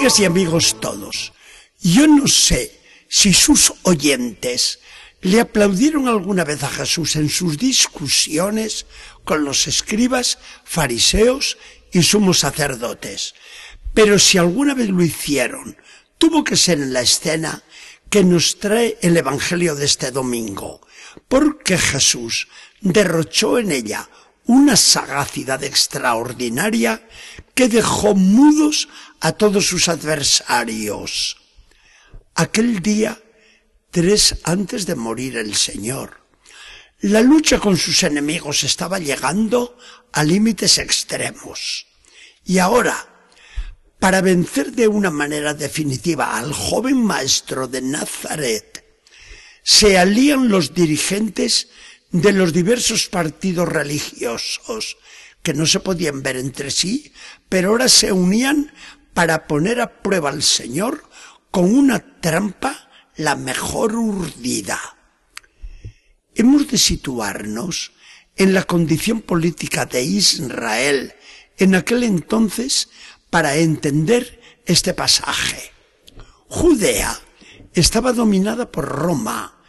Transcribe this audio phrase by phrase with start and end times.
[0.00, 1.34] Amigas y amigos todos,
[1.82, 4.78] yo no sé si sus oyentes
[5.20, 8.86] le aplaudieron alguna vez a Jesús en sus discusiones
[9.26, 11.58] con los escribas, fariseos
[11.92, 13.34] y sumos sacerdotes,
[13.92, 15.76] pero si alguna vez lo hicieron,
[16.16, 17.62] tuvo que ser en la escena
[18.08, 20.80] que nos trae el Evangelio de este domingo,
[21.28, 22.48] porque Jesús
[22.80, 24.08] derrochó en ella
[24.46, 27.06] una sagacidad extraordinaria
[27.54, 28.88] que dejó mudos
[29.20, 31.36] a todos sus adversarios.
[32.34, 33.20] Aquel día,
[33.90, 36.20] tres antes de morir el Señor,
[37.00, 39.76] la lucha con sus enemigos estaba llegando
[40.12, 41.86] a límites extremos.
[42.44, 42.96] Y ahora,
[43.98, 48.84] para vencer de una manera definitiva al joven maestro de Nazaret,
[49.62, 51.68] se alían los dirigentes
[52.10, 54.96] de los diversos partidos religiosos
[55.42, 57.12] que no se podían ver entre sí,
[57.48, 58.72] pero ahora se unían
[59.20, 61.04] para poner a prueba al Señor
[61.50, 64.80] con una trampa la mejor urdida.
[66.34, 67.92] Hemos de situarnos
[68.36, 71.12] en la condición política de Israel
[71.58, 72.88] en aquel entonces
[73.28, 75.70] para entender este pasaje.
[76.48, 77.14] Judea
[77.74, 79.62] estaba dominada por Roma,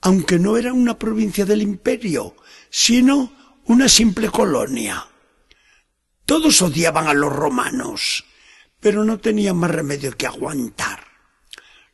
[0.00, 2.36] aunque no era una provincia del imperio,
[2.70, 5.06] sino una simple colonia.
[6.24, 8.24] Todos odiaban a los romanos,
[8.84, 11.06] pero no tenían más remedio que aguantar.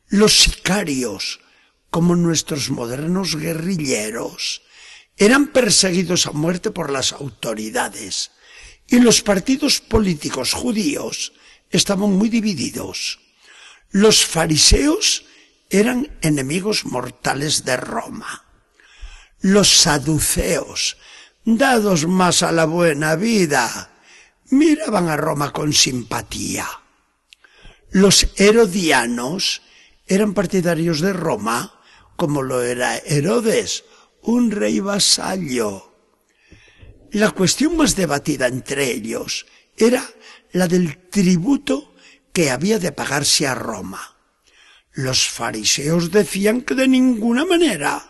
[0.08, 1.38] Los sicarios,
[1.88, 4.62] como nuestros modernos guerrilleros,
[5.16, 8.32] eran perseguidos a muerte por las autoridades,
[8.88, 11.32] y los partidos políticos judíos
[11.70, 13.20] estaban muy divididos.
[13.92, 15.26] Los fariseos
[15.70, 18.46] eran enemigos mortales de Roma.
[19.42, 20.96] Los saduceos,
[21.44, 23.92] dados más a la buena vida,
[24.50, 26.68] miraban a Roma con simpatía.
[27.90, 29.62] Los herodianos
[30.06, 31.80] eran partidarios de Roma,
[32.16, 33.84] como lo era Herodes,
[34.22, 35.94] un rey vasallo.
[37.12, 39.46] La cuestión más debatida entre ellos
[39.76, 40.04] era
[40.52, 41.94] la del tributo
[42.32, 44.16] que había de pagarse a Roma.
[44.92, 48.09] Los fariseos decían que de ninguna manera,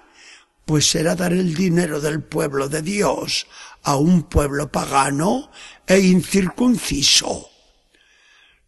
[0.70, 3.48] pues era dar el dinero del pueblo de Dios
[3.82, 5.50] a un pueblo pagano
[5.84, 7.50] e incircunciso.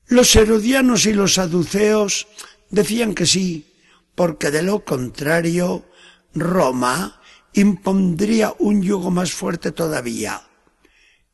[0.08, 2.26] Los herodianos y los saduceos
[2.70, 3.72] decían que sí,
[4.16, 5.86] porque de lo contrario
[6.34, 10.42] Roma impondría un yugo más fuerte todavía.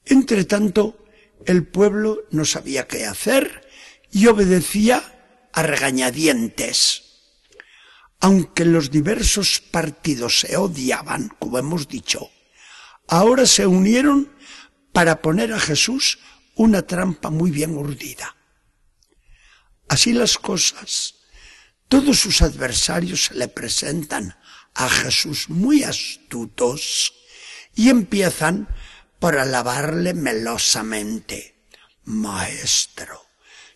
[0.05, 1.03] Entre tanto,
[1.47, 3.67] el pueblo no sabía qué hacer
[4.12, 5.03] y obedecía
[5.50, 7.08] a regañadientes.
[8.21, 12.31] Aunque los diversos partidos se odiaban, como hemos dicho,
[13.06, 14.33] ahora se unieron
[14.93, 16.19] para poner a Jesús
[16.56, 18.37] una trampa muy bien urdida.
[19.89, 21.15] Así las cosas,
[21.89, 24.37] todos sus adversarios se le presentan
[24.75, 27.15] a Jesús muy astutos
[27.75, 28.69] y empiezan
[29.19, 31.65] por alabarle melosamente.
[32.05, 33.25] Maestro,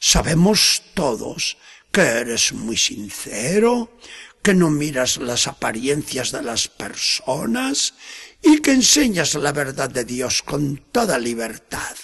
[0.00, 1.56] sabemos todos
[1.90, 3.98] que eres muy sincero,
[4.42, 7.94] que no miras las apariencias de las personas
[8.42, 11.96] y que enseñas la verdad de Dios con toda libertad.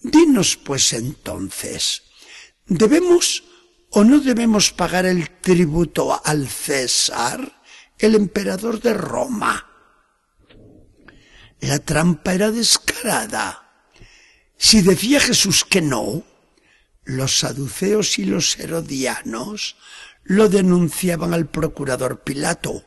[0.00, 2.02] Dinos pues entonces,
[2.66, 3.44] ¿debemos
[3.90, 7.62] o no debemos pagar el tributo al César,
[7.98, 9.70] el emperador de Roma?
[11.60, 13.88] La trampa era descarada.
[14.58, 16.24] Si decía Jesús que no,
[17.04, 19.76] los saduceos y los herodianos
[20.24, 22.84] lo denunciaban al procurador Pilato,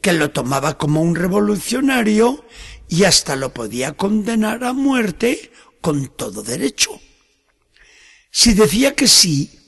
[0.00, 2.44] que lo tomaba como un revolucionario
[2.88, 7.00] y hasta lo podía condenar a muerte con todo derecho.
[8.30, 9.58] Si decía que sí,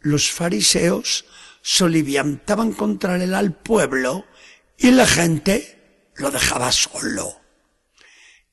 [0.00, 1.24] los fariseos
[1.62, 4.24] soliviantaban contra él al pueblo
[4.78, 7.40] y la gente lo dejaba solo.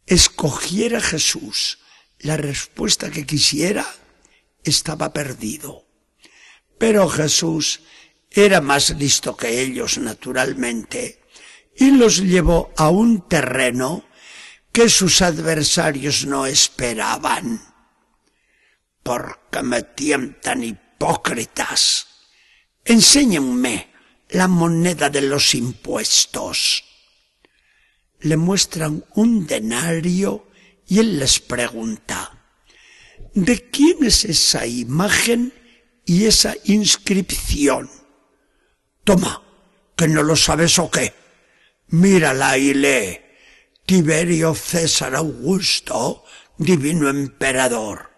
[0.08, 1.78] Escogiera Jesús
[2.22, 3.86] la respuesta que quisiera,
[4.64, 5.88] estaba perdido.
[6.82, 7.82] Pero Jesús
[8.32, 11.22] era más listo que ellos, naturalmente,
[11.76, 14.04] y los llevó a un terreno
[14.72, 17.62] que sus adversarios no esperaban.
[19.04, 22.08] Porque me tientan hipócritas.
[22.84, 23.92] Enséñenme
[24.30, 26.84] la moneda de los impuestos.
[28.22, 30.48] Le muestran un denario
[30.88, 32.40] y él les pregunta,
[33.36, 35.54] ¿De quién es esa imagen
[36.12, 37.90] y esa inscripción?
[39.06, 39.42] Toma,
[39.96, 41.14] que no lo sabes o qué.
[41.88, 43.22] Mírala y lee.
[43.86, 46.26] Tiberio César Augusto,
[46.58, 48.12] divino emperador.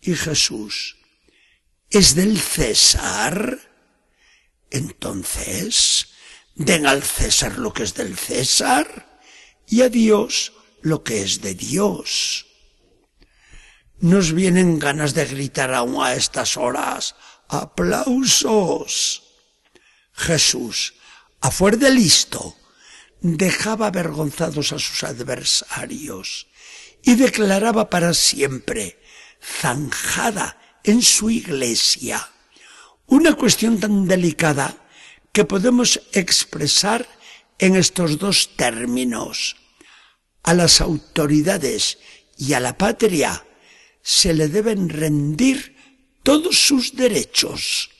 [0.00, 0.96] Y Jesús,
[1.90, 3.56] es del César,
[4.68, 6.08] entonces
[6.56, 9.20] den al César lo que es del César
[9.68, 12.45] y a Dios lo que es de Dios.
[14.00, 17.14] Nos vienen ganas de gritar aún a estas horas,
[17.48, 19.22] aplausos.
[20.12, 20.94] Jesús,
[21.40, 22.56] a fuer de listo,
[23.20, 26.46] dejaba avergonzados a sus adversarios
[27.02, 29.00] y declaraba para siempre,
[29.40, 32.30] zanjada en su iglesia,
[33.06, 34.76] una cuestión tan delicada
[35.32, 37.06] que podemos expresar
[37.58, 39.56] en estos dos términos.
[40.42, 41.98] A las autoridades
[42.36, 43.45] y a la patria
[44.06, 45.74] se le deben rendir
[46.22, 47.90] todos sus derechos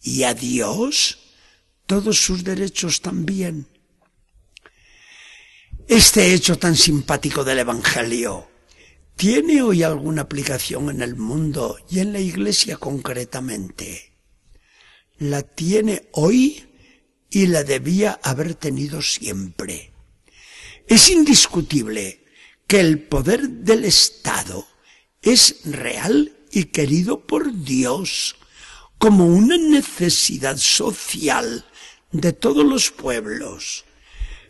[0.00, 1.18] y a Dios
[1.84, 3.68] todos sus derechos también.
[5.86, 8.48] Este hecho tan simpático del Evangelio
[9.14, 14.14] tiene hoy alguna aplicación en el mundo y en la Iglesia concretamente.
[15.18, 16.64] La tiene hoy
[17.28, 19.92] y la debía haber tenido siempre.
[20.88, 22.24] Es indiscutible
[22.66, 24.72] que el poder del Estado
[25.22, 28.36] es real y querido por Dios
[28.98, 31.64] como una necesidad social
[32.10, 33.84] de todos los pueblos.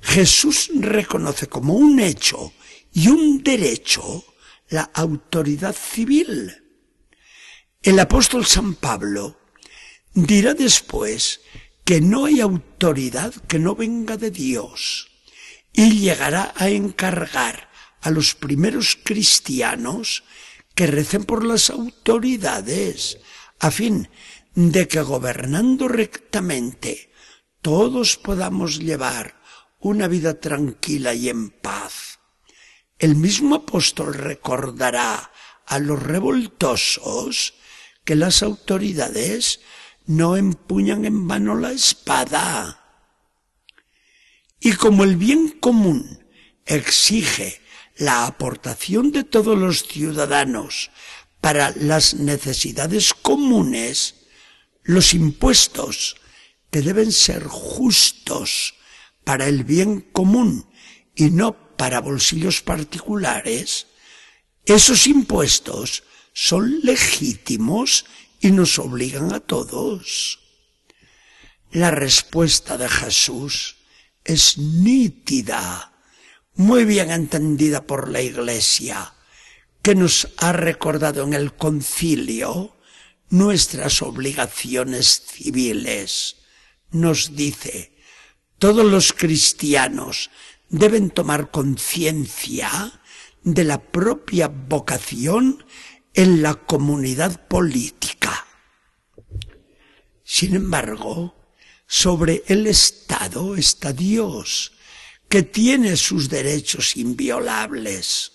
[0.03, 2.53] Jesús reconoce como un hecho
[2.93, 4.25] y un derecho
[4.69, 6.59] la autoridad civil.
[7.83, 9.39] El apóstol San Pablo
[10.15, 11.41] dirá después
[11.85, 15.09] que no hay autoridad que no venga de Dios
[15.73, 17.71] y llegará a encargar
[18.01, 20.25] a los primeros cristianos
[20.83, 23.19] que recen por las autoridades
[23.61, 24.09] a fin
[24.57, 27.13] de que gobernando rectamente
[27.61, 29.41] todos podamos llevar
[29.79, 32.19] una vida tranquila y en paz.
[32.99, 35.31] El mismo apóstol recordará
[35.67, 37.55] a los revoltosos
[38.03, 39.61] que las autoridades
[40.07, 43.07] no empuñan en vano la espada.
[44.59, 46.27] Y como el bien común
[46.67, 47.62] exige
[48.03, 50.91] la aportación de todos los ciudadanos
[51.41, 54.27] para las necesidades comunes,
[54.83, 56.17] los impuestos
[56.73, 58.75] que deben ser justos
[59.23, 60.69] para el bien común
[61.15, 63.87] y no para bolsillos particulares,
[64.67, 66.03] esos impuestos
[66.33, 68.05] son legítimos
[68.41, 70.41] y nos obligan a todos.
[71.71, 73.77] La respuesta de Jesús
[74.25, 75.92] es nítida,
[76.55, 79.15] muy bien entendida por la Iglesia,
[79.83, 82.77] que nos ha recordado en el concilio
[83.31, 86.37] nuestras obligaciones civiles
[86.93, 87.93] nos dice,
[88.59, 90.31] todos los cristianos
[90.69, 93.01] deben tomar conciencia
[93.43, 95.65] de la propia vocación
[96.15, 98.47] en la comunidad política.
[100.23, 101.35] Sin embargo,
[101.87, 104.73] sobre el Estado está Dios,
[105.33, 108.33] que tiene sus derechos inviolables.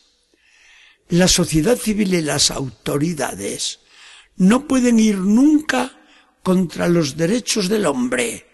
[1.10, 3.82] La sociedad civil y las autoridades
[4.38, 5.96] no pueden ir nunca
[6.42, 8.48] contra los derechos del hombre,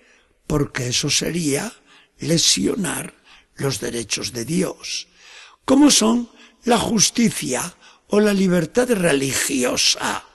[0.45, 1.71] porque eso sería
[2.19, 3.13] lesionar
[3.55, 5.07] los derechos de Dios,
[5.63, 6.29] como son
[6.65, 10.25] la justicia o la libertad religiosa.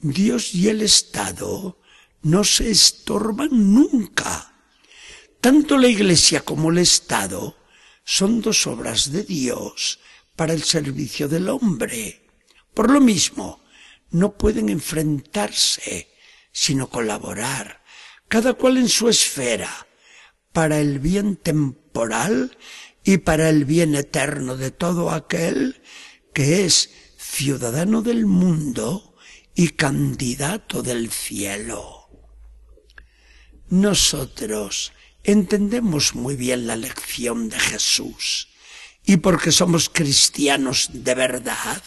[0.00, 1.78] Dios y el Estado
[2.22, 4.59] no se estorban nunca.
[5.40, 7.56] Tanto la Iglesia como el Estado
[8.04, 10.00] son dos obras de Dios
[10.36, 12.26] para el servicio del hombre.
[12.74, 13.62] Por lo mismo,
[14.10, 16.08] no pueden enfrentarse,
[16.52, 17.80] sino colaborar
[18.30, 19.88] cada cual en su esfera,
[20.52, 22.56] para el bien temporal
[23.02, 25.82] y para el bien eterno de todo aquel
[26.32, 29.16] que es ciudadano del mundo
[29.56, 32.08] y candidato del cielo.
[33.68, 34.92] Nosotros
[35.24, 38.48] entendemos muy bien la lección de Jesús
[39.04, 41.82] y porque somos cristianos de verdad,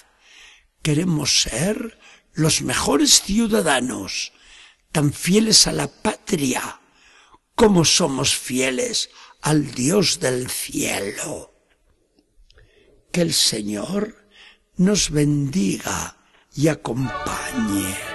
[0.81, 1.99] queremos ser
[2.33, 4.33] los mejores ciudadanos,
[4.91, 6.79] tan fieles a la patria
[7.55, 9.09] como somos fieles
[9.41, 11.53] al Dios del cielo.
[13.11, 14.27] Que el Señor
[14.75, 16.17] nos bendiga
[16.55, 18.12] y acompañe.